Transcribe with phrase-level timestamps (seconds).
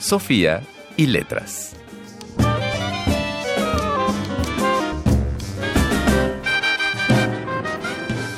[0.00, 0.62] Sofía
[0.96, 1.76] y letras.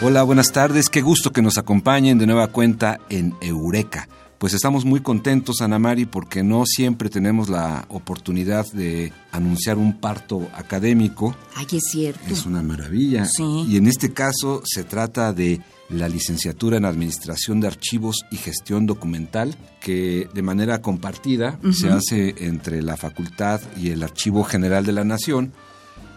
[0.03, 0.91] Hola, buenas tardes.
[0.91, 4.09] Qué gusto que nos acompañen de nueva cuenta en Eureka.
[4.39, 10.01] Pues estamos muy contentos, Ana Mari, porque no siempre tenemos la oportunidad de anunciar un
[10.01, 11.37] parto académico.
[11.55, 12.20] Ay, es cierto.
[12.29, 13.25] Es una maravilla.
[13.27, 13.65] Sí.
[13.69, 15.61] Y en este caso se trata de
[15.92, 22.34] la licenciatura en Administración de Archivos y Gestión Documental, que de manera compartida se hace
[22.39, 25.52] entre la facultad y el Archivo General de la Nación.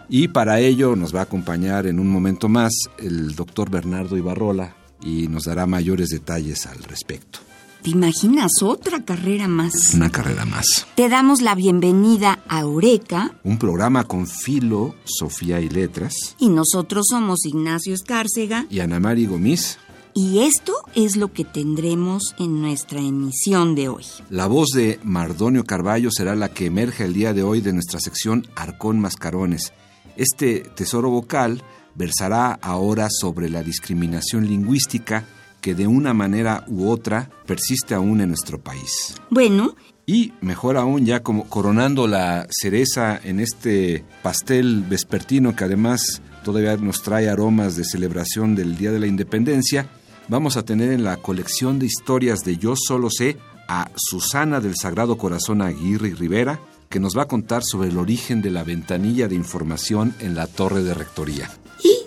[0.08, 4.76] Y para ello nos va a acompañar en un momento más el doctor Bernardo Ibarrola
[5.02, 7.45] y nos dará mayores detalles al respecto.
[7.86, 9.94] ¿Te imaginas otra carrera más?
[9.94, 10.88] Una carrera más.
[10.96, 17.06] Te damos la bienvenida a Eureka Un programa con filo, Sofía y Letras y nosotros
[17.08, 19.78] somos Ignacio Escárcega y Ana Mari Gomis.
[20.14, 24.04] y esto es lo que tendremos en nuestra emisión de hoy.
[24.30, 28.00] La voz de Mardonio Carballo será la que emerge el día de hoy de nuestra
[28.00, 29.72] sección Arcón Mascarones.
[30.16, 31.62] Este tesoro vocal
[31.94, 35.24] versará ahora sobre la discriminación lingüística
[35.66, 39.16] que de una manera u otra persiste aún en nuestro país.
[39.30, 39.74] Bueno,
[40.06, 46.76] Y mejor aún, ya como coronando la cereza en este pastel vespertino que además todavía
[46.76, 49.88] nos trae aromas de celebración del Día de la Independencia,
[50.28, 53.36] vamos a tener en la colección de historias de Yo Solo Sé
[53.66, 57.98] a Susana del Sagrado Corazón Aguirre y Rivera, que nos va a contar sobre el
[57.98, 61.50] origen de la ventanilla de información en la torre de rectoría.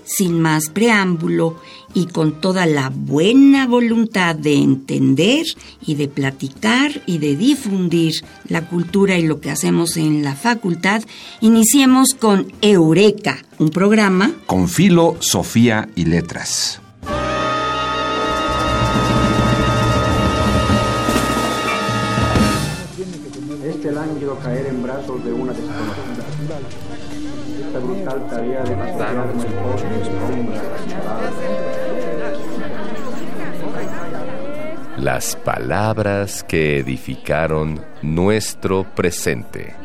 [0.10, 1.56] Sin más preámbulo
[1.94, 5.46] y con toda la buena voluntad de entender
[5.86, 8.14] y de platicar y de difundir
[8.48, 11.04] la cultura y lo que hacemos en la facultad,
[11.42, 16.82] iniciemos con Eureka, un programa Con filo, Sofía y letras.
[23.64, 26.60] Este lánguido caer en brazos de una desconocida.
[27.70, 30.62] Esta brutal tarea de pastorear mejor sombra
[34.98, 39.76] Las palabras que edificaron nuestro presente.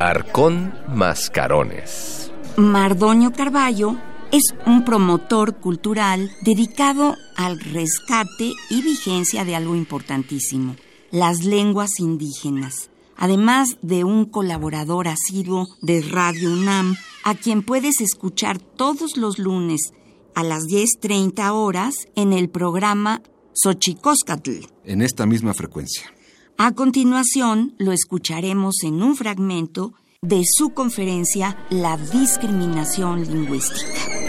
[0.00, 2.32] Arcón Mascarones.
[2.56, 3.94] Mardonio Carballo
[4.32, 10.74] es un promotor cultural dedicado al rescate y vigencia de algo importantísimo,
[11.12, 18.58] las lenguas indígenas, además de un colaborador asiduo de Radio UNAM, a quien puedes escuchar
[18.58, 19.92] todos los lunes
[20.34, 23.22] a las 10.30 horas en el programa
[23.52, 24.66] Xochicóscatl.
[24.84, 26.12] En esta misma frecuencia.
[26.58, 34.22] A continuación, lo escucharemos en un fragmento de su conferencia La discriminación lingüística.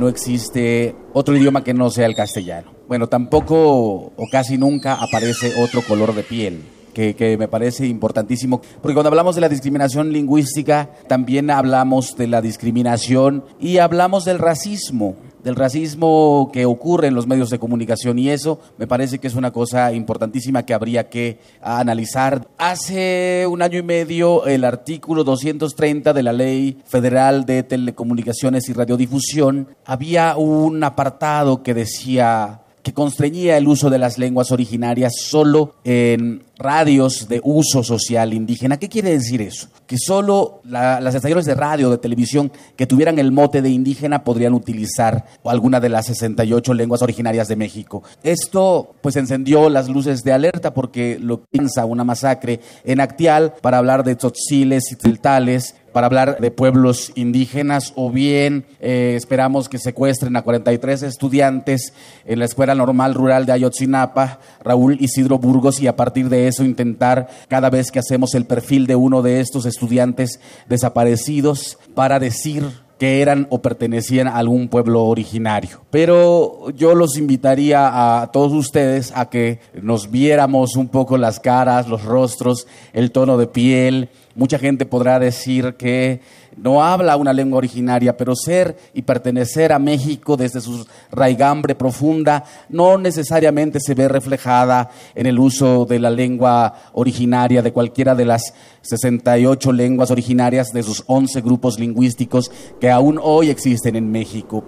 [0.00, 2.72] no existe otro idioma que no sea el castellano.
[2.88, 6.62] Bueno, tampoco o casi nunca aparece otro color de piel.
[6.92, 12.26] Que, que me parece importantísimo, porque cuando hablamos de la discriminación lingüística, también hablamos de
[12.26, 18.18] la discriminación y hablamos del racismo, del racismo que ocurre en los medios de comunicación
[18.18, 22.48] y eso me parece que es una cosa importantísima que habría que analizar.
[22.58, 28.72] Hace un año y medio el artículo 230 de la Ley Federal de Telecomunicaciones y
[28.72, 35.74] Radiodifusión había un apartado que decía que constreñía el uso de las lenguas originarias solo
[35.84, 38.76] en radios de uso social indígena.
[38.78, 39.68] ¿Qué quiere decir eso?
[39.86, 44.24] Que solo la- las estaciones de radio, de televisión que tuvieran el mote de indígena
[44.24, 48.02] podrían utilizar alguna de las 68 lenguas originarias de México.
[48.22, 53.78] Esto pues encendió las luces de alerta porque lo piensa una masacre en Actial para
[53.78, 59.78] hablar de tzotziles y tzeltales para hablar de pueblos indígenas o bien eh, esperamos que
[59.78, 61.92] secuestren a 43 estudiantes
[62.24, 66.64] en la Escuela Normal Rural de Ayotzinapa, Raúl Isidro Burgos, y a partir de eso
[66.64, 72.64] intentar cada vez que hacemos el perfil de uno de estos estudiantes desaparecidos para decir
[73.00, 75.80] que eran o pertenecían a algún pueblo originario.
[75.90, 81.88] Pero yo los invitaría a todos ustedes a que nos viéramos un poco las caras,
[81.88, 84.10] los rostros, el tono de piel,
[84.40, 86.22] Mucha gente podrá decir que
[86.56, 92.44] no habla una lengua originaria, pero ser y pertenecer a México desde su raigambre profunda
[92.70, 98.24] no necesariamente se ve reflejada en el uso de la lengua originaria de cualquiera de
[98.24, 102.50] las 68 lenguas originarias de sus 11 grupos lingüísticos
[102.80, 104.64] que aún hoy existen en México.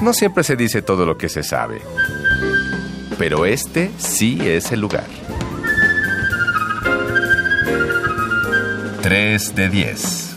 [0.00, 1.80] No siempre se dice todo lo que se sabe,
[3.18, 5.06] pero este sí es el lugar.
[9.02, 10.36] 3 de 10.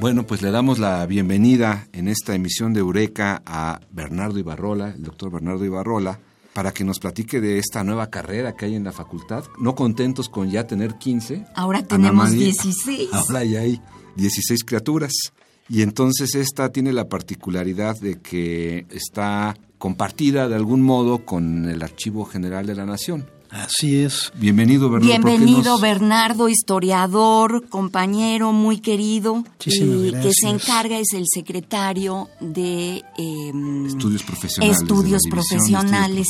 [0.00, 5.02] Bueno, pues le damos la bienvenida en esta emisión de Eureka a Bernardo Ibarrola, el
[5.02, 6.18] doctor Bernardo Ibarrola,
[6.54, 9.44] para que nos platique de esta nueva carrera que hay en la facultad.
[9.58, 11.44] No contentos con ya tener 15.
[11.54, 13.12] Ahora tenemos 16.
[13.12, 13.80] Ahora ya hay
[14.16, 15.12] 16 criaturas.
[15.68, 21.82] Y entonces esta tiene la particularidad de que está compartida de algún modo con el
[21.82, 23.26] Archivo General de la Nación.
[23.54, 24.32] Así es.
[24.34, 25.06] Bienvenido, Bernardo.
[25.06, 25.80] Bienvenido, nos...
[25.80, 29.36] Bernardo, historiador, compañero muy querido.
[29.36, 30.24] Muchísimas y gracias.
[30.24, 33.52] que se encarga, es el secretario de eh,
[33.86, 34.80] Estudios profesionales.
[34.82, 36.26] estudios de profesionales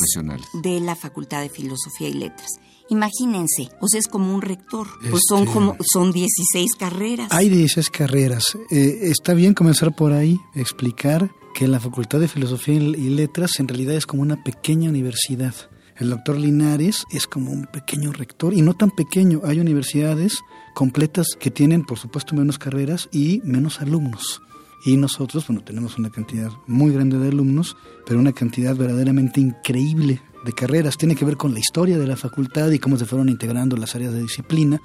[0.53, 2.47] de la Facultad de Filosofía y Letras.
[2.89, 7.31] Imagínense, o sea, es como un rector, pues son Este- como son 16 carreras.
[7.31, 8.55] Hay 16 carreras.
[8.69, 13.67] Eh, está bien comenzar por ahí, explicar que la Facultad de Filosofía y Letras en
[13.67, 15.55] realidad es como una pequeña universidad.
[15.97, 19.41] El doctor Linares es como un pequeño rector y no tan pequeño.
[19.45, 20.39] Hay universidades
[20.73, 24.41] completas que tienen, por supuesto, menos carreras y menos alumnos.
[24.85, 30.21] Y nosotros, bueno, tenemos una cantidad muy grande de alumnos, pero una cantidad verdaderamente increíble
[30.45, 30.97] de carreras.
[30.97, 33.95] Tiene que ver con la historia de la facultad y cómo se fueron integrando las
[33.95, 34.81] áreas de disciplina.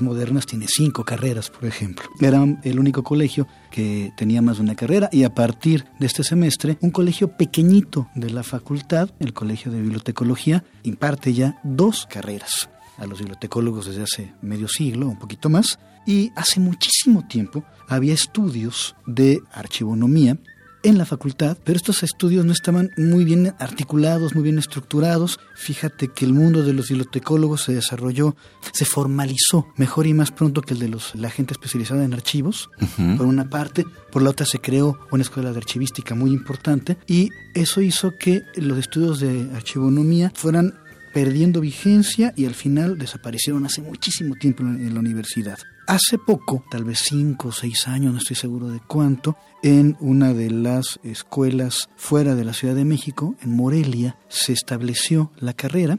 [0.00, 2.08] Modernas tiene cinco carreras, por ejemplo.
[2.20, 6.24] Era el único colegio que tenía más de una carrera y a partir de este
[6.24, 12.68] semestre, un colegio pequeñito de la facultad, el Colegio de Bibliotecología, imparte ya dos carreras
[12.98, 18.14] a los bibliotecólogos desde hace medio siglo, un poquito más, y hace muchísimo tiempo había
[18.14, 20.38] estudios de archivonomía
[20.82, 25.40] en la facultad, pero estos estudios no estaban muy bien articulados, muy bien estructurados.
[25.54, 28.36] Fíjate que el mundo de los bibliotecólogos se desarrolló,
[28.72, 32.70] se formalizó mejor y más pronto que el de los, la gente especializada en archivos,
[33.16, 37.30] por una parte, por la otra se creó una escuela de archivística muy importante y
[37.54, 40.74] eso hizo que los estudios de archivonomía fueran
[41.12, 45.58] perdiendo vigencia y al final desaparecieron hace muchísimo tiempo en en la universidad.
[45.88, 50.34] Hace poco, tal vez cinco o seis años, no estoy seguro de cuánto, en una
[50.34, 55.98] de las escuelas fuera de la Ciudad de México, en Morelia, se estableció la carrera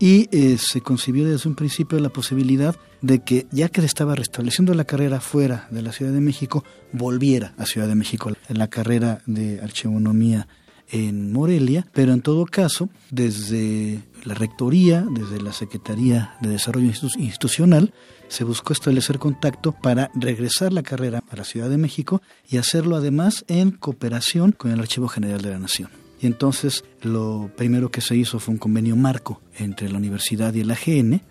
[0.00, 4.16] y eh, se concibió desde un principio la posibilidad de que, ya que se estaba
[4.16, 8.32] restableciendo la carrera fuera de la Ciudad de México, volviera a Ciudad de México.
[8.48, 10.48] La carrera de archivonomía
[10.92, 17.18] en Morelia, pero en todo caso, desde la Rectoría, desde la Secretaría de Desarrollo Institu-
[17.18, 17.92] Institucional,
[18.28, 22.96] se buscó establecer contacto para regresar la carrera a la Ciudad de México y hacerlo
[22.96, 25.90] además en cooperación con el Archivo General de la Nación.
[26.20, 30.60] Y entonces lo primero que se hizo fue un convenio marco entre la universidad y
[30.60, 31.22] el AGN,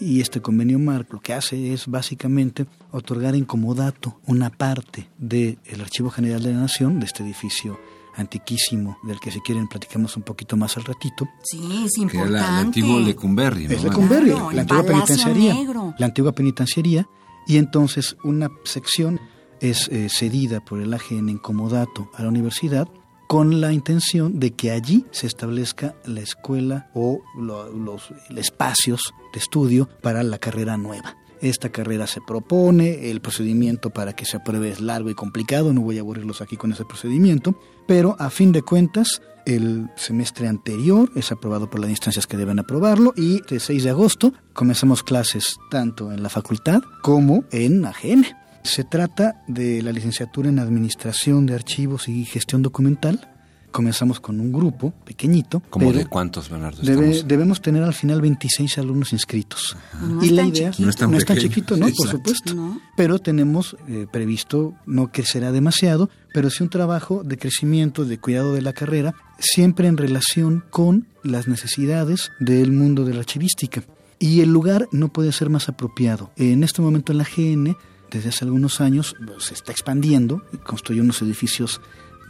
[0.00, 5.58] y este convenio marco lo que hace es básicamente otorgar en comodato una parte del
[5.80, 7.80] Archivo General de la Nación, de este edificio
[8.18, 11.26] antiquísimo, del que si quieren platicamos un poquito más al ratito.
[11.42, 12.30] Sí, es Que era importante.
[12.32, 13.74] la, el antiguo Lecumberri, ¿no?
[13.74, 15.54] Es Lecumberri, Claro, la antigua penitenciaría.
[15.54, 15.94] Negro.
[15.98, 17.08] La antigua penitenciaría.
[17.46, 19.18] Y entonces una sección
[19.60, 22.88] es eh, cedida por el AGN en comodato a la universidad
[23.26, 29.38] con la intención de que allí se establezca la escuela o lo- los espacios de
[29.40, 31.16] estudio para la carrera nueva.
[31.40, 35.82] Esta carrera se propone, el procedimiento para que se apruebe es largo y complicado, no
[35.82, 41.10] voy a aburrirlos aquí con ese procedimiento, pero a fin de cuentas el semestre anterior
[41.14, 45.56] es aprobado por las instancias que deben aprobarlo y el 6 de agosto comenzamos clases
[45.70, 48.26] tanto en la facultad como en AGN.
[48.62, 53.37] Se trata de la licenciatura en Administración de Archivos y Gestión Documental.
[53.70, 55.60] Comenzamos con un grupo pequeñito.
[55.70, 56.82] ¿Como pero de cuántos, Bernardo?
[56.82, 59.76] debe- debemos tener al final 26 alumnos inscritos.
[60.00, 61.06] No y la idea chiquito.
[61.08, 61.86] No es tan chiquito, ¿no?
[61.96, 62.54] Por supuesto.
[62.54, 62.80] No.
[62.96, 68.54] Pero tenemos eh, previsto, no crecerá demasiado, pero sí un trabajo de crecimiento, de cuidado
[68.54, 73.82] de la carrera, siempre en relación con las necesidades del mundo de la archivística.
[74.18, 76.30] Y el lugar no puede ser más apropiado.
[76.36, 77.76] En este momento en la GN,
[78.10, 81.80] desde hace algunos años, se está expandiendo y construye unos edificios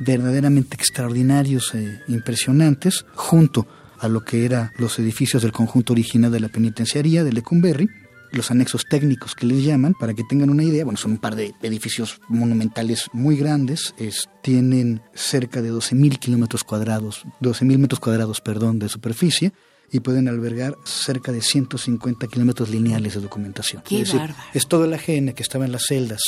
[0.01, 3.67] verdaderamente extraordinarios e impresionantes, junto
[3.99, 7.89] a lo que eran los edificios del conjunto original de la penitenciaría de Lecumberri,
[8.31, 11.35] los anexos técnicos que les llaman, para que tengan una idea, bueno, son un par
[11.35, 18.41] de edificios monumentales muy grandes, es, tienen cerca de 12.000 kilómetros cuadrados, 12.000 metros cuadrados,
[18.41, 19.53] perdón, de superficie,
[19.91, 23.83] y pueden albergar cerca de 150 kilómetros lineales de documentación.
[23.87, 26.21] Qué es, decir, es todo el AGN que estaba en las celdas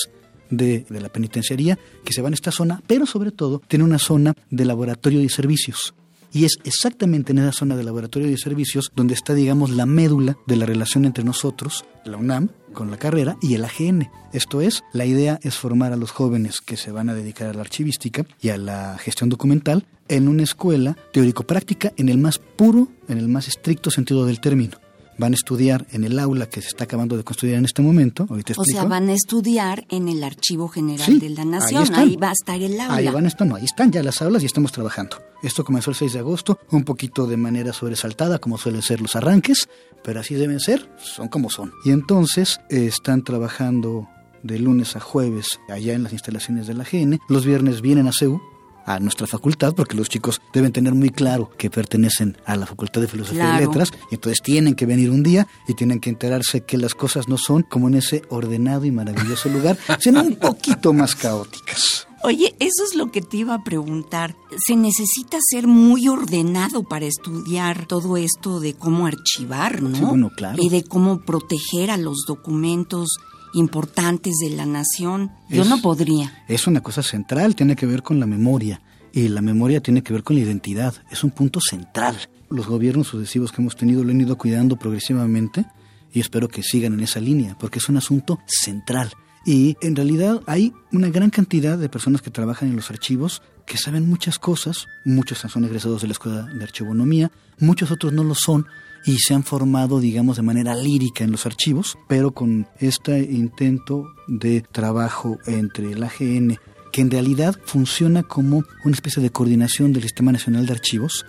[0.51, 4.35] de, la penitenciaría que se va en esta zona, pero sobre todo tiene una zona
[4.51, 5.95] de laboratorio y servicios.
[6.33, 10.37] Y es exactamente en esa zona de laboratorio y servicios donde está, digamos, la médula
[10.47, 14.09] de la relación entre nosotros, la UNAM, con la carrera, y el AGN.
[14.33, 17.55] Esto es, la idea es formar a los jóvenes que se van a dedicar a
[17.55, 22.89] la archivística y a la gestión documental en una escuela teórico-práctica en el más puro,
[23.09, 24.79] en el más estricto sentido del término.
[25.21, 28.27] Van a estudiar en el aula que se está acabando de construir en este momento.
[28.29, 31.83] Ahorita O sea, van a estudiar en el Archivo General Sí, de la ahí Nación.
[31.83, 32.01] están.
[32.01, 32.95] Ahí, va a estar el aula.
[32.95, 35.19] Ahí van a estar, no, ahí están ya las aulas y estamos trabajando.
[35.43, 39.15] Esto comenzó el 6 de agosto, un poquito de manera sobresaltada, como suelen ser los
[39.15, 39.69] arranques,
[40.03, 41.73] pero así deben ser, son como son.
[41.85, 44.09] Y entonces eh, están trabajando
[44.43, 47.19] de lunes a jueves allá en las instalaciones de la GN.
[47.29, 48.41] Los viernes vienen a CEU,
[48.87, 53.01] a nuestra facultad, porque los chicos deben tener muy claro que pertenecen a la Facultad
[53.01, 53.63] de Filosofía Claro.
[53.63, 56.95] y Letras, y entonces tienen que venir un día y tienen que enterarse que las
[56.95, 62.07] cosas no son como en ese ordenado y maravilloso lugar, sino un poquito más caóticas.
[62.23, 64.37] Oye, eso es lo que te iba a preguntar.
[64.67, 69.97] ¿Se necesita ser muy ordenado para estudiar todo esto de cómo archivar, no?
[69.97, 70.59] Sí, bueno, claro.
[70.63, 73.09] Y de cómo proteger a los documentos
[73.55, 75.31] importantes de la nación.
[75.49, 76.33] Yo Es- no podría.
[76.49, 78.81] Es una cosa central, tiene que ver con la memoria.
[79.13, 80.95] Y la memoria tiene que ver con la identidad.
[81.11, 82.17] Es un punto central.
[82.49, 85.67] Los gobiernos sucesivos que hemos tenido lo han ido cuidando progresivamente
[86.13, 89.13] y espero que sigan en esa línea, porque es un asunto central.
[89.47, 93.79] Y en realidad hay una gran cantidad de personas que trabajan en los archivos que
[93.79, 97.31] saben muchas cosas, muchos son egresados de la Escuela de Archivonomía,
[97.61, 98.67] muchos otros no lo son
[99.05, 104.13] y se han formado, digamos, de manera lírica en los archivos, pero con este intento
[104.27, 106.59] de trabajo entre el AGN,
[106.93, 111.25] que en realidad funciona como una especie de coordinación del Sistema Nacional de Archivos,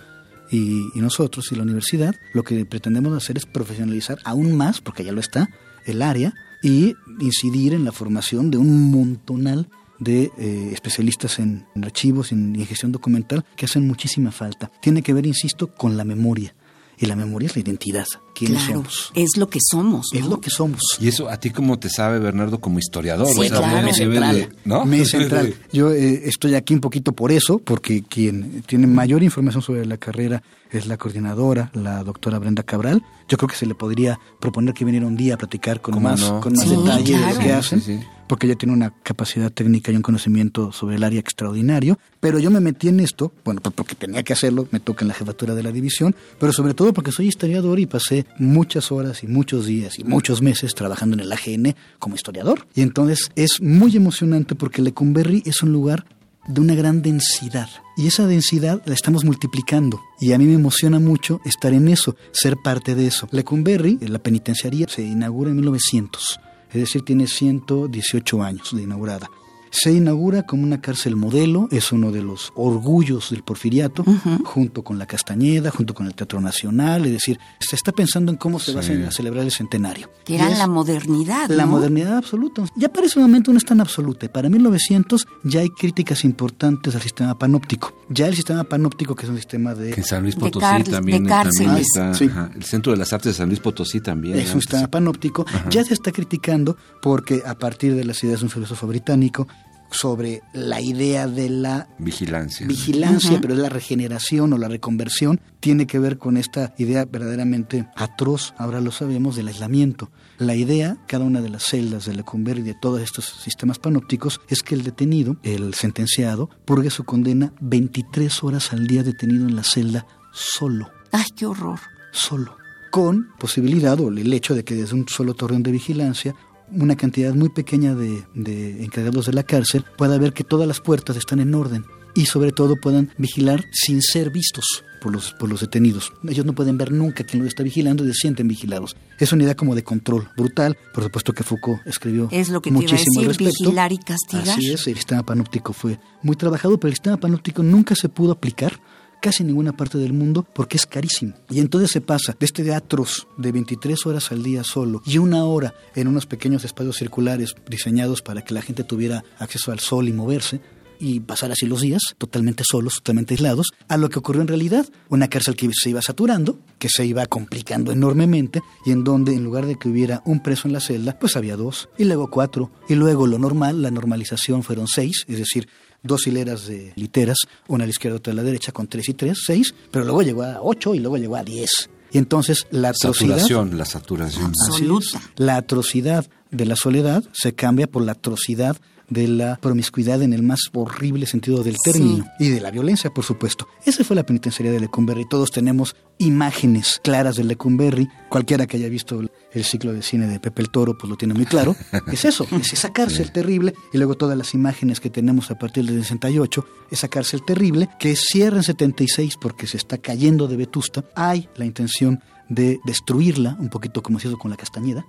[0.52, 5.12] y, nosotros y la universidad lo que pretendemos hacer es profesionalizar aún más, porque ya
[5.12, 5.48] lo está,
[5.86, 12.32] el área y incidir en la formación de un montonal de eh, especialistas en, archivos
[12.32, 14.70] y en gestión documental que hacen muchísima falta.
[14.80, 16.54] Tiene que ver, insisto, con la memoria.
[17.02, 18.06] Y la memoria es la identidad.
[18.34, 19.12] ¿Quiénes Claro, somos?
[19.14, 20.06] es lo que somos.
[20.12, 20.80] Es lo que somos.
[21.00, 23.26] Y eso a ti cómo te sabe, Bernardo, como historiador.
[23.26, 23.76] Sí, O sea, claro.
[23.78, 24.36] a Me central.
[24.36, 24.84] de- ¿no?
[24.86, 25.54] Me central.
[25.72, 29.96] Yo eh, estoy aquí un poquito por eso, porque quien tiene mayor información sobre la
[29.96, 33.02] carrera es la coordinadora, la doctora Brenda Cabral.
[33.28, 36.08] Yo creo que se le podría proponer que viniera un día a platicar con ¿Cómo
[36.08, 36.40] más, no?
[36.40, 37.34] con más Sí, detalle de claro.
[37.34, 38.06] lo que hacen, Sí, sí.
[38.26, 41.98] Porque ella tiene una capacidad técnica y un conocimiento sobre el área extraordinario.
[42.20, 45.08] Pero yo me metí en esto, bueno, pues porque tenía que hacerlo, me toca en
[45.08, 49.22] la jefatura de la división, pero sobre todo porque soy historiador y pasé muchas horas
[49.22, 52.66] y muchos días y muchos meses trabajando en el AGN como historiador.
[52.74, 56.04] Y entonces es muy emocionante porque Lecumberri es un lugar
[56.46, 57.68] de una gran densidad.
[57.96, 60.00] Y esa densidad la estamos multiplicando.
[60.20, 63.28] Y a mí me emociona mucho estar en eso, ser parte de eso.
[63.30, 66.40] Lecumberri, la penitenciaría, se inaugura en 1900.
[66.72, 69.30] Es decir, tiene 118 años de inaugurada.
[69.74, 74.04] Se inaugura como una cárcel modelo, es uno de los orgullos del porfiriato,
[74.44, 78.36] junto con la Castañeda, junto con el Teatro Nacional, es decir, se está pensando en
[78.36, 80.10] cómo se va a ce- a celebrar el centenario.
[80.26, 81.48] Que era es- la modernidad.
[81.48, 81.70] la ¿no?
[81.72, 82.62] modernidad absoluta.
[82.76, 84.26] Ya para ese momento no es tan absoluta.
[84.26, 87.94] Y para 1900 ya hay críticas importantes al sistema panóptico.
[88.10, 89.92] Ya el sistema panóptico, que es un sistema de...
[89.92, 91.86] Que en San Luis De Potosí cár- también, de también cárceles.
[91.86, 92.14] está.
[92.14, 92.26] Sí.
[92.26, 94.38] ajá, el Centro de las Artes de San Luis Potosí también.
[94.38, 98.46] es un sistema panóptico, ya se está criticando porque a partir de las ideas de
[98.46, 99.48] un filósofo británico
[99.92, 102.66] sobre la idea de la Vigilancia.
[102.66, 107.86] vigilancia, pero es la regeneración o la reconversión, tiene que ver con esta idea verdaderamente
[107.94, 110.10] atroz, ahora lo sabemos, del aislamiento.
[110.38, 114.40] La idea, cada una de las celdas de Lecumberri y de todos estos sistemas panópticos,
[114.48, 119.54] es que el detenido, el sentenciado, purgue su condena 23 horas al día detenido en
[119.54, 121.78] la celda solo Ay, qué horror.
[122.10, 122.56] solo,
[122.90, 126.34] con posibilidad o el hecho de que desde un solo torreón de vigilancia
[126.74, 130.80] una cantidad muy pequeña de, de encargados de la cárcel pueda ver que todas las
[130.80, 135.48] puertas están en orden y sobre todo puedan vigilar sin ser vistos por los, por
[135.48, 136.12] los detenidos.
[136.28, 138.96] Ellos no pueden ver nunca quién lo está vigilando y se sienten vigilados.
[139.18, 140.76] Es una idea como de control brutal.
[140.94, 143.64] Por supuesto que Foucault escribió Es lo que te iba a muchísimo al decir, respecto.
[143.64, 144.48] vigilar y castigar.
[144.48, 148.32] Así es, el sistema panóptico fue muy trabajado, pero el sistema panóptico nunca se pudo
[148.32, 148.80] aplicar
[149.22, 151.32] casi ninguna parte del mundo porque es carísimo.
[151.48, 155.16] Y entonces se pasa de este de atroz de 23 horas al día solo y
[155.18, 159.78] una hora en unos pequeños espacios circulares diseñados para que la gente tuviera acceso al
[159.78, 160.60] sol y moverse.
[161.04, 164.86] y pasar así los días, totalmente solos, totalmente aislados, a lo que ocurrió en realidad,
[165.08, 169.42] una cárcel que se iba saturando, que se iba complicando enormemente, y en donde en
[169.42, 172.70] lugar de que hubiera un preso en la celda, pues había dos, y luego cuatro,
[172.88, 175.66] y luego lo normal, la normalización fueron seis, es decir,
[176.02, 179.08] dos hileras de literas, una a la izquierda y otra a la derecha, con tres
[179.08, 181.90] y tres, seis, pero luego llegó a ocho y luego llegó a diez.
[182.10, 183.38] Y entonces la atrocidad...
[183.38, 184.52] Saturación, la saturación.
[184.52, 185.16] Es.
[185.36, 188.76] La atrocidad de la soledad se cambia por la atrocidad
[189.12, 193.24] de la promiscuidad en el más horrible sentido del término y de la violencia, por
[193.24, 193.68] supuesto.
[193.84, 195.28] Esa fue la penitenciaría de Lecumberri.
[195.28, 198.08] Todos tenemos imágenes claras de Lecumberri.
[198.28, 199.20] Cualquiera que haya visto
[199.52, 201.76] el ciclo de cine de Pepe el Toro, pues lo tiene muy claro.
[202.12, 205.84] Es eso, es esa cárcel terrible y luego todas las imágenes que tenemos a partir
[205.84, 211.04] del 68, esa cárcel terrible que cierra en 76 porque se está cayendo de Vetusta.
[211.14, 215.06] Hay la intención de destruirla, un poquito como se hizo con la Castañeda,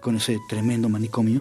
[0.00, 1.40] con ese tremendo manicomio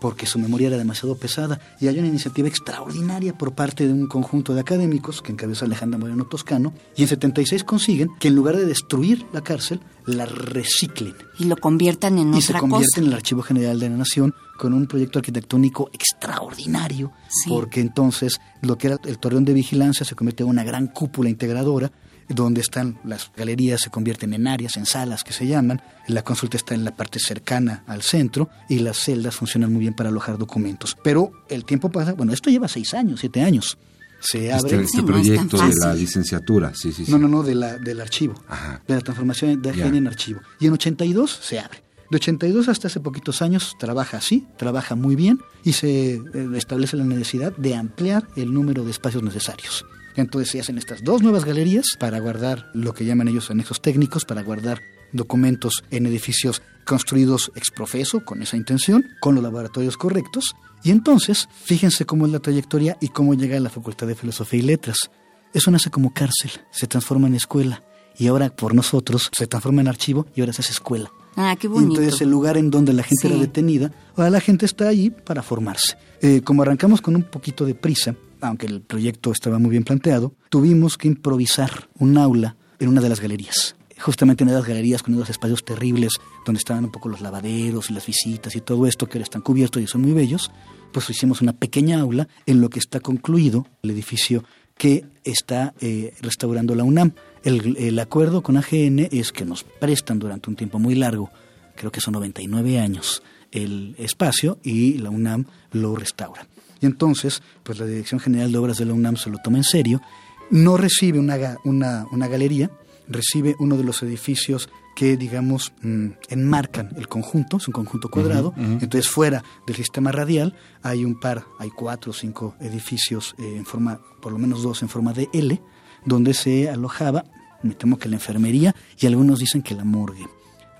[0.00, 4.06] porque su memoria era demasiado pesada y hay una iniciativa extraordinaria por parte de un
[4.06, 8.56] conjunto de académicos que encabeza Alejandra Moreno Toscano y en 76 consiguen que en lugar
[8.56, 13.08] de destruir la cárcel la reciclen y lo conviertan en y otra se convierten en
[13.10, 17.50] el Archivo General de la Nación con un proyecto arquitectónico extraordinario Sí.
[17.50, 21.28] porque entonces lo que era el torreón de vigilancia se convierte en una gran cúpula
[21.28, 21.90] integradora
[22.28, 26.56] donde están las galerías se convierten en áreas, en salas que se llaman, la consulta
[26.56, 30.38] está en la parte cercana al centro y las celdas funcionan muy bien para alojar
[30.38, 30.96] documentos.
[31.02, 33.78] Pero el tiempo pasa, bueno, esto lleva seis años, siete años.
[34.20, 34.82] Se abre...
[34.82, 37.12] Este, este proyecto de la licenciatura, sí, sí, sí.
[37.12, 38.82] No, no, no, de la, del archivo, Ajá.
[38.86, 40.40] de la transformación de AGN en archivo.
[40.58, 41.86] Y en 82 se abre.
[42.10, 46.22] De 82 hasta hace poquitos años trabaja así, trabaja muy bien y se eh,
[46.54, 49.84] establece la necesidad de ampliar el número de espacios necesarios.
[50.16, 54.24] Entonces se hacen estas dos nuevas galerías para guardar lo que llaman ellos anexos técnicos,
[54.24, 54.80] para guardar
[55.12, 60.54] documentos en edificios construidos ex profeso con esa intención, con los laboratorios correctos.
[60.82, 64.60] Y entonces, fíjense cómo es la trayectoria y cómo llega a la Facultad de Filosofía
[64.60, 65.10] y Letras.
[65.52, 67.82] Eso nace como cárcel, se transforma en escuela
[68.18, 71.10] y ahora por nosotros se transforma en archivo y ahora se hace escuela.
[71.36, 72.00] Ah, qué bonito.
[72.00, 73.26] Entonces el lugar en donde la gente Sí.
[73.28, 75.96] era detenida, ahora la gente está allí para formarse.
[76.22, 80.32] Eh, como arrancamos con un poquito de prisa, aunque el proyecto estaba muy bien planteado,
[80.48, 83.76] tuvimos que improvisar un aula en una de las galerías.
[83.98, 86.12] Justamente en esas galerías con esos espacios terribles
[86.44, 89.40] donde estaban un poco los lavaderos y las visitas y todo esto que ahora están
[89.42, 90.50] cubiertos y son muy bellos,
[90.92, 94.44] pues hicimos una pequeña aula en lo que está concluido el edificio
[94.76, 97.12] que está eh, restaurando la UNAM.
[97.46, 101.30] El, el acuerdo con AGN es que nos prestan durante un tiempo muy largo,
[101.76, 106.48] creo que son 99 años, el espacio y la UNAM lo restaura.
[106.80, 109.62] Y entonces, pues la Dirección General de Obras de la UNAM se lo toma en
[109.62, 110.02] serio,
[110.50, 112.68] no recibe una, una, una galería,
[113.06, 118.54] recibe uno de los edificios que, digamos, mm, enmarcan el conjunto, es un conjunto cuadrado,
[118.56, 123.66] entonces fuera del sistema radial hay un par, hay cuatro o cinco edificios eh, en
[123.66, 125.60] forma, por lo menos dos en forma de L,
[126.06, 127.24] donde se alojaba,
[127.62, 130.26] me temo que la enfermería y algunos dicen que la morgue,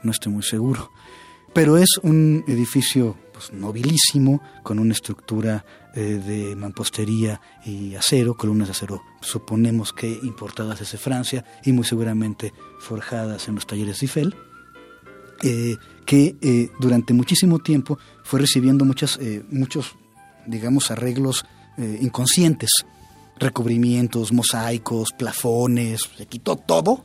[0.03, 0.91] no estoy muy seguro.
[1.53, 8.69] Pero es un edificio pues, nobilísimo, con una estructura eh, de mampostería y acero, columnas
[8.69, 14.07] de acero, suponemos que importadas desde Francia y muy seguramente forjadas en los talleres de
[14.07, 14.35] Eiffel,
[15.43, 19.97] eh, que eh, durante muchísimo tiempo fue recibiendo muchas, eh, muchos,
[20.47, 21.45] digamos, arreglos
[22.01, 22.71] inconscientes,
[23.39, 27.05] recubrimientos, mosaicos, plafones, se quitó todo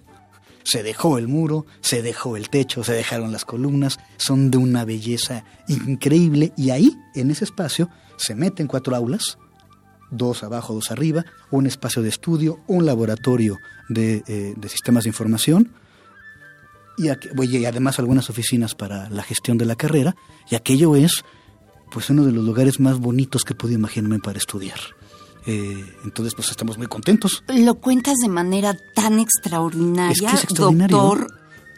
[0.63, 4.85] se dejó el muro, se dejó el techo, se dejaron las columnas, son de una
[4.85, 9.37] belleza increíble y ahí, en ese espacio, se meten cuatro aulas,
[10.09, 13.57] dos abajo, dos arriba, un espacio de estudio, un laboratorio
[13.89, 15.73] de, eh, sistemas de información
[16.97, 20.15] y, y además algunas oficinas para la gestión de la carrera
[20.49, 21.23] y aquello es
[21.91, 24.79] pues uno de los lugares más bonitos que puedo imaginarme para estudiar.
[25.45, 27.43] Eh, entonces pues estamos muy contentos.
[27.47, 30.97] Lo cuentas de manera tan extraordinaria, Es que es extraordinario.
[30.97, 31.27] doctor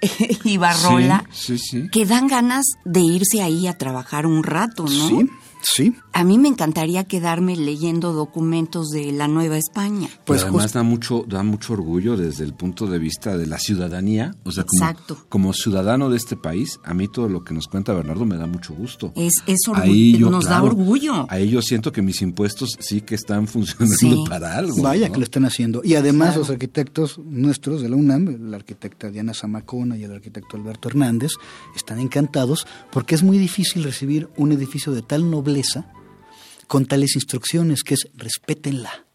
[0.44, 1.90] Ibarrola, Sí, sí, sí.
[1.90, 4.90] que dan ganas de irse ahí a trabajar un rato, ¿no?
[5.08, 5.30] Sí,
[5.62, 5.96] sí.
[6.16, 10.10] A mí me encantaría quedarme leyendo documentos de la Nueva España.
[10.26, 14.36] Pues además da mucho, da mucho orgullo desde el punto de vista de la ciudadanía.
[14.44, 15.18] O sea, como, Exacto.
[15.30, 18.46] como ciudadano de este país, a mí todo lo que nos cuenta Bernardo me da
[18.46, 19.12] mucho gusto.
[19.16, 21.26] Es, es Ahí yo, nos da orgullo.
[21.30, 24.24] Ahí yo siento que mis impuestos sí que están funcionando Sí.
[24.30, 24.84] para algo.
[24.84, 25.14] Vaya ¿no?
[25.14, 25.82] que lo están haciendo.
[25.84, 26.42] Y además Claro.
[26.42, 31.32] los arquitectos nuestros de la UNAM, la arquitecta Diana Zamacona y el arquitecto Alberto Hernández,
[31.76, 35.88] están encantados porque es muy difícil recibir un edificio de tal nobleza
[36.68, 39.06] con tales instrucciones que es respétenla.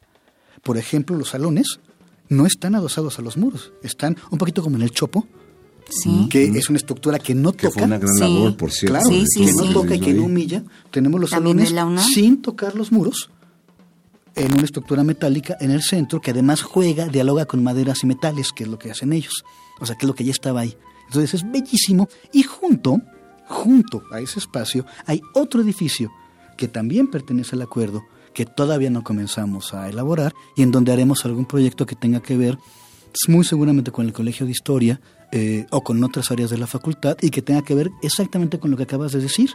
[0.63, 1.81] Por ejemplo, los salones
[2.29, 5.27] no están adosados a los muros, están un poquito como en el chopo,
[5.91, 6.29] Sí.
[6.31, 7.79] que es una estructura que no Que toca.
[7.79, 8.21] fue una gran Sí.
[8.21, 8.99] labor, por cierto.
[9.01, 10.63] Claro, Sí, que no toca y que no humilla.
[10.91, 13.31] Tenemos los También salones sin tocar los muros,
[14.35, 18.53] en una estructura metálica en el centro que además juega, dialoga con maderas y metales,
[18.53, 19.43] que es lo que hacen ellos.
[19.81, 20.77] O sea, que es lo que ya estaba ahí.
[21.07, 22.07] Entonces es bellísimo.
[22.35, 23.01] Y junto,
[23.47, 26.11] junto a ese espacio, hay otro edificio
[26.59, 31.25] que también pertenece al acuerdo, que todavía no comenzamos a elaborar y en donde haremos
[31.25, 32.59] algún proyecto que tenga que ver
[33.29, 35.01] muy seguramente con el Colegio de Historia
[35.33, 38.71] eh, o con otras áreas de la facultad y que tenga que ver exactamente con
[38.71, 39.51] lo que acabas de decir,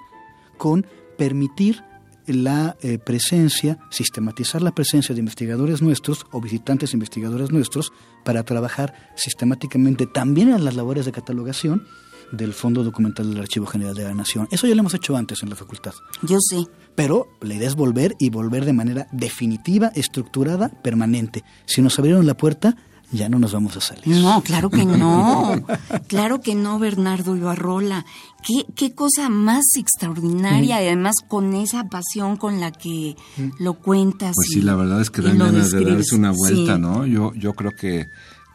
[0.58, 0.86] con
[1.18, 1.84] permitir
[2.26, 7.92] la eh, presencia, sistematizar la presencia de investigadores nuestros o visitantes investigadores nuestros
[8.24, 11.86] para trabajar sistemáticamente también en las labores de catalogación
[12.34, 14.48] del Fondo Documental del Archivo General de la Nación.
[14.52, 15.94] Eso ya lo hemos hecho antes en la facultad.
[16.24, 16.66] Yo sé.
[16.96, 21.44] Pero la idea es volver y volver de manera definitiva, estructurada, permanente.
[21.66, 22.76] Si nos abrieron la puerta,
[23.12, 24.08] ya no nos vamos a salir.
[24.08, 25.64] No, claro que no.
[26.08, 28.06] claro que no, Bernardo Ibarrola.
[28.46, 33.16] Qué, qué cosa más extraordinaria, y además con esa pasión con la que
[33.60, 34.34] lo cuentas.
[34.36, 37.06] Pues sí, la verdad es que dan ganas de darse una vuelta, ¿no?
[37.06, 38.08] Yo, yo creo que,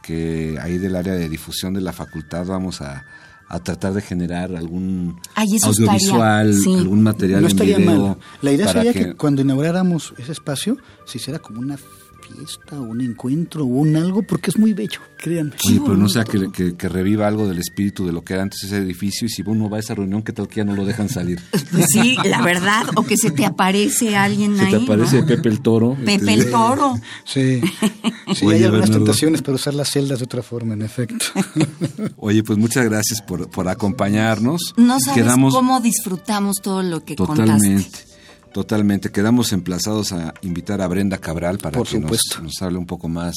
[0.03, 3.05] que ahí del área de difusión de la facultad vamos a,
[3.49, 8.17] a tratar de generar algún audiovisual, algún material no estaría Mal.
[8.43, 9.07] La idea sería que...
[9.07, 9.15] que...
[9.15, 11.79] cuando inauguráramos ese espacio se hiciera como una
[12.21, 15.53] fiesta, un encuentro, un algo, porque es muy bello, créanme.
[15.67, 18.65] Oye, pero no sea que, que, reviva algo del espíritu de lo que era antes
[18.65, 20.85] ese edificio y si uno va a esa reunión, ¿qué tal que ya no lo
[20.85, 21.41] dejan salir?
[21.71, 24.73] Pues sí, la verdad, o que se te aparece alguien ahí.
[24.73, 25.97] Se te aparece Pepe el Toro.
[26.03, 26.99] Pepe el Toro.
[27.25, 27.61] Sí,
[28.35, 31.27] sí hay algunas tentaciones para usar las celdas de otra forma, en efecto.
[32.17, 34.75] Oye, pues muchas gracias por, por acompañarnos.
[34.77, 37.83] No sabes cómo disfrutamos todo lo que Totalmente.
[37.83, 38.08] contaste.
[38.53, 39.11] Totalmente.
[39.11, 43.35] Quedamos emplazados a invitar a Brenda Cabral para que nos, nos, hable un poco más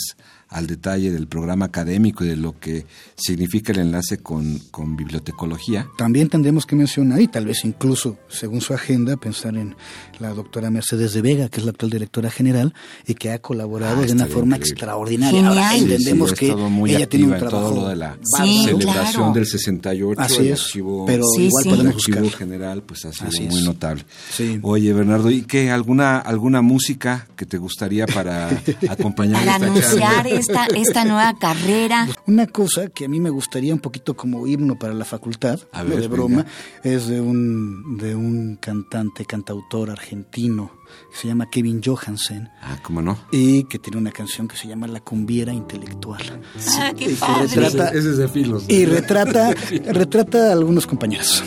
[0.52, 2.86] al detalle del programa académico y de lo que
[3.16, 5.88] significa el enlace con, con bibliotecología.
[5.98, 9.76] También tendremos que mencionar, y tal vez incluso, según su agenda, pensar en
[10.20, 12.74] la doctora Mercedes de Vega, que es la actual directora general,
[13.08, 14.72] y que ha colaborado Ah, de una forma increíble.
[14.74, 15.32] extraordinaria.
[15.42, 15.58] Genial.
[15.58, 17.70] Ahora Sí, sí, entendemos que muy ella tiene un en trabajo.
[17.70, 19.34] todo lo de la Sí, celebración claro.
[19.34, 21.70] del 68, Así el es, archivo, pero Sí, igual sí.
[21.70, 22.40] el podemos archivo buscar.
[22.40, 23.64] general, pues ha sido Así muy es.
[23.64, 24.06] notable.
[24.32, 24.60] Sí.
[24.62, 25.72] Oye, Bernardo, ¿y qué?
[25.72, 28.50] ¿Alguna, alguna música que te gustaría para
[28.90, 30.41] acompañar Para esta anunciar charla?
[30.42, 32.08] Esta, esta nueva carrera.
[32.28, 35.84] Una cosa que a mí me gustaría un poquito como himno para la facultad, A
[35.84, 36.46] ver, de broma,
[36.84, 40.72] es de un, de un cantante, cantautor argentino,
[41.12, 43.18] que se llama Kevin Johansen, Ah, ¿cómo no?
[43.32, 46.42] y que tiene una canción que se llama La cumbiera intelectual.
[46.80, 47.48] Ah, qué Y padre.
[47.48, 48.66] retrata, Ese es de filos.
[48.68, 49.54] y retrata,
[49.88, 51.44] retrata a algunos compañeros.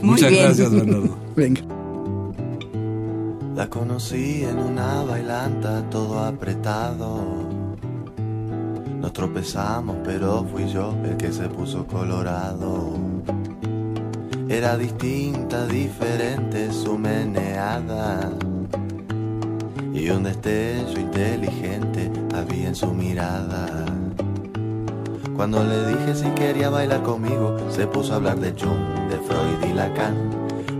[0.00, 0.44] Muy Muchas bien.
[0.44, 1.16] gracias, Bernardo.
[1.36, 1.62] Venga.
[3.54, 7.61] La conocí en una bailanta todo apretado.
[9.02, 12.92] Nos tropezamos, pero fui yo el que se puso colorado.
[14.48, 18.30] Era distinta, diferente su meneada.
[19.92, 23.84] Y un destello inteligente había en su mirada.
[25.34, 29.68] Cuando le dije si quería bailar conmigo, se puso a hablar de Jung, de Freud
[29.68, 30.14] y Lacan.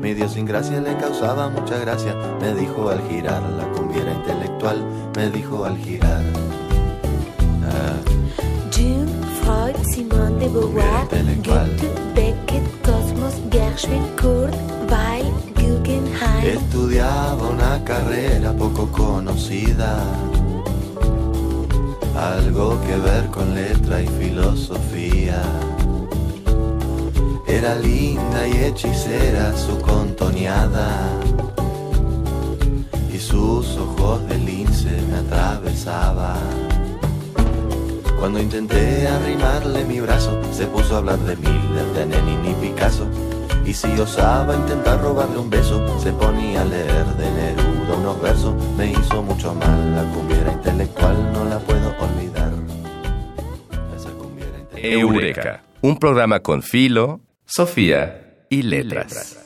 [0.00, 2.14] Mi idiosincrasia le causaba mucha gracia.
[2.40, 4.80] Me dijo al girar, la cumbiera intelectual.
[5.16, 6.22] Me dijo al girar.
[10.02, 11.06] Simone de Beauvoir.
[11.44, 14.54] Goethe, Beckett, Cosmos, Gershwin, Kurt,
[14.90, 16.58] Weil, Guggenheim.
[16.58, 20.02] Estudiaba una carrera poco conocida.
[22.16, 25.40] Algo que ver con letra y filosofía.
[27.46, 30.98] Era linda y hechicera su contoneada.
[33.12, 36.71] Y sus ojos de lince me atravesaban.
[38.22, 43.04] Cuando intenté arrimarle mi brazo, se puso a hablar de Miller, de Lenin y Picasso.
[43.66, 48.54] Y si osaba intentar robarle un beso, se ponía a leer de Neruda unos versos.
[48.76, 52.52] Me hizo mucho mal, la cumbiera intelectual no la puedo olvidar.
[53.96, 55.00] Esa cumbiera intelectual.
[55.00, 59.41] Eureka, un programa con filo, Sofía y letras.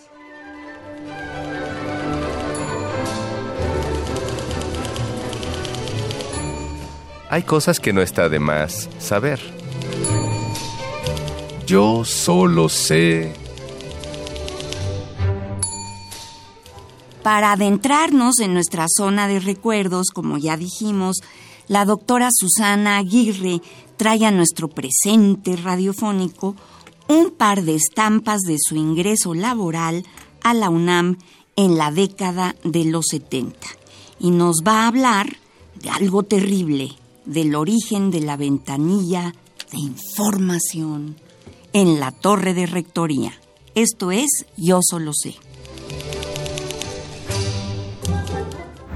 [7.28, 9.40] Hay cosas que no está de más saber.
[11.66, 13.34] Yo solo sé.
[17.24, 21.16] Para adentrarnos en nuestra zona de recuerdos, como ya dijimos,
[21.66, 23.60] la doctora Susana Aguirre
[23.96, 26.54] trae a nuestro presente radiofónico
[27.08, 30.04] un par de estampas de su ingreso laboral
[30.44, 31.18] a la UNAM
[31.56, 33.58] en la década de los 70
[34.20, 35.38] y nos va a hablar
[35.74, 36.92] de algo terrible,
[37.26, 39.34] del origen de la ventanilla
[39.72, 41.16] de información
[41.72, 43.32] en la torre de rectoría.
[43.74, 45.34] Esto es Yo solo sé.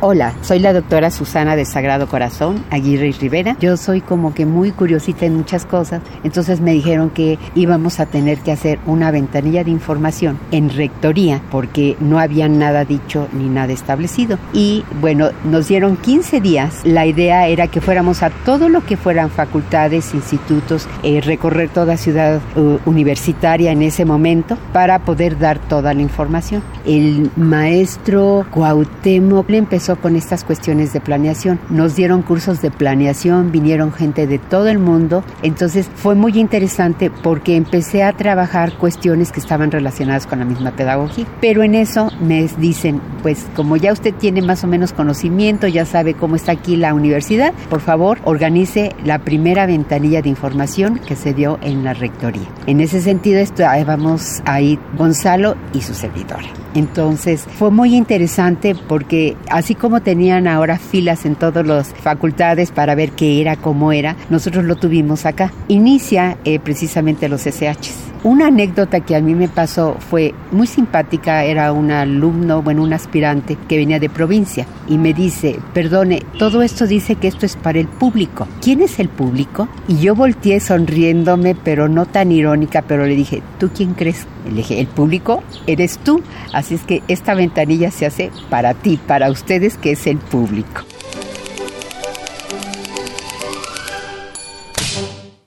[0.02, 3.58] Hola, soy la doctora Susana de Sagrado Corazón, Aguirre y Rivera.
[3.60, 8.06] Yo soy como que muy curiosita en muchas cosas, entonces me dijeron que íbamos a
[8.06, 13.50] tener que hacer una ventanilla de información en rectoría porque no había nada dicho ni
[13.50, 14.38] nada establecido.
[14.54, 16.80] Y bueno, nos dieron 15 días.
[16.84, 21.98] La idea era que fuéramos a todo lo que fueran facultades, institutos, eh, recorrer toda
[21.98, 26.62] ciudad uh, universitaria en ese momento para poder dar toda la información.
[26.86, 31.58] El maestro Cuauhtémoc empezó con estas cuestiones de planeación.
[31.70, 37.10] Nos dieron cursos de planeación, vinieron gente de todo el mundo, entonces fue muy interesante
[37.10, 41.26] porque empecé a trabajar cuestiones que estaban relacionadas con la misma pedagogía.
[41.40, 45.84] Pero en eso me dicen, pues como ya usted tiene más o menos conocimiento, ya
[45.84, 51.16] sabe cómo está aquí la universidad, por favor organice la primera ventanilla de información que
[51.16, 52.48] se dio en la rectoría.
[52.66, 56.46] En ese sentido estábamos ahí Gonzalo y su servidora.
[56.74, 62.94] Entonces fue muy interesante porque así como tenían ahora filas en todas las facultades para
[62.94, 65.52] ver qué era, cómo era, nosotros lo tuvimos acá.
[65.68, 68.10] Inicia eh, precisamente los SHs.
[68.22, 72.92] Una anécdota que a mí me pasó fue muy simpática, era un alumno, bueno, un
[72.92, 77.56] aspirante que venía de provincia y me dice, perdone, todo esto dice que esto es
[77.56, 78.46] para el público.
[78.60, 79.68] ¿Quién es el público?
[79.88, 84.26] Y yo volteé sonriéndome, pero no tan irónica, pero le dije, ¿tú quién crees?
[84.44, 88.98] Le dije, el público eres tú, así es que esta ventanilla se hace para ti,
[89.06, 90.82] para ustedes que es el público.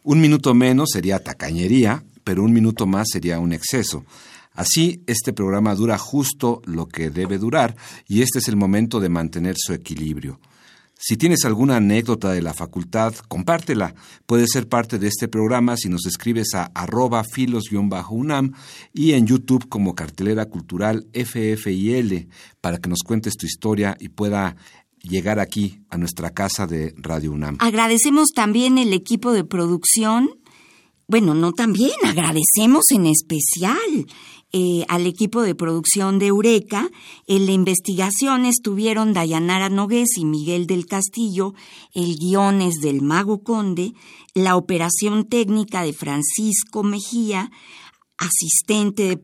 [0.02, 4.06] Un minuto menos sería tacañería, pero un minuto más sería un exceso.
[4.54, 7.76] Así, este programa dura justo lo que debe durar
[8.08, 10.40] y este es el momento de mantener su equilibrio.
[11.06, 13.94] Si tienes alguna anécdota de la facultad, compártela.
[14.26, 18.54] Puedes ser parte de este programa si nos escribes a arroba filos-unam
[18.94, 22.30] y en YouTube como cartelera cultural FFIL
[22.62, 24.56] para que nos cuentes tu historia y pueda
[25.02, 27.58] llegar aquí a nuestra casa de Radio UNAM.
[27.60, 30.30] Agradecemos también el equipo de producción
[31.08, 34.08] bueno, no también, agradecemos en especial
[34.56, 36.90] eh, al equipo de producción de Eureka.
[37.26, 41.56] En la investigación estuvieron Dayanara Nogués y Miguel del Castillo,
[41.94, 43.94] el guion es del Mago Conde,
[44.36, 47.52] la operación técnica de Francisco Mejía,
[48.18, 49.20] asistente de,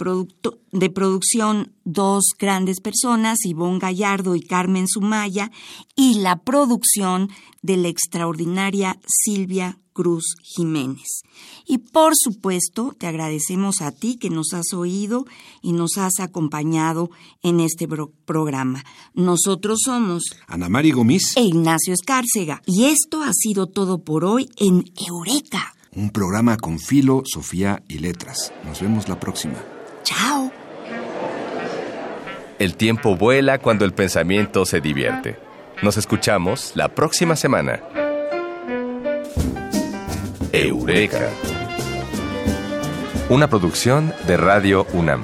[0.72, 5.52] de producción dos grandes personas, Ivonne Gallardo y Carmen Sumaya,
[5.96, 7.30] y la producción
[7.62, 11.24] de la extraordinaria Silvia Cruz Jiménez.
[11.68, 15.26] Y por supuesto, te agradecemos a ti que nos has oído
[15.62, 17.10] y nos has acompañado
[17.44, 17.86] en este
[18.26, 18.86] programa.
[19.14, 22.62] Nosotros somos Ana Mari Gómez e Ignacio Escárcega.
[22.66, 25.76] Y esto ha sido todo por hoy en Eureka.
[25.94, 28.54] Un programa con filo, Sofía y letras.
[28.64, 29.62] Nos vemos la próxima.
[30.04, 30.50] Chao.
[32.58, 35.38] El tiempo vuela cuando el pensamiento se divierte.
[35.84, 38.09] Nos escuchamos la próxima semana.
[40.68, 41.30] Eureka.
[43.30, 45.24] Una producción de Radio UNAM.